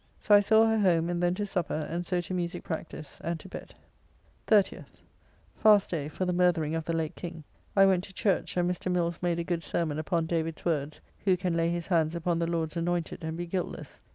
[0.19, 3.39] So I saw her home, and then to supper, and so to musique practice, and
[3.39, 3.75] to bed.
[4.47, 4.87] 30th.
[5.55, 7.43] Fast day for the murthering of the late King.
[7.75, 8.91] I went to church, and Mr.
[8.91, 12.47] Mills made a good sermon upon David's words, "Who can lay his hands upon the
[12.49, 14.01] Lord's Anoynted and be guiltless?"